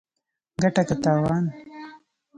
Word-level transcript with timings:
ګټه 0.61 0.83
که 0.87 0.95
تاوان 1.03 1.45